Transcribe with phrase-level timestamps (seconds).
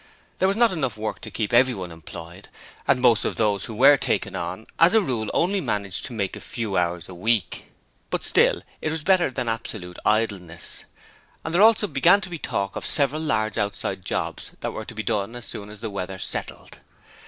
[0.39, 2.49] There was not enough work to keep everyone employed,
[2.87, 6.35] and most of those who were taken on as a rule only managed to make
[6.35, 7.67] a few hours a week,
[8.09, 10.85] but still it was better than absolute idleness,
[11.45, 14.95] and there also began to be talk of several large outside jobs that were to
[14.95, 16.79] be done as soon as the weather was settled.